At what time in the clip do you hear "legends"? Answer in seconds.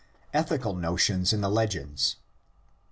1.51-2.15